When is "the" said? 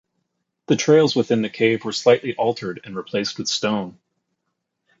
0.65-0.75, 1.43-1.49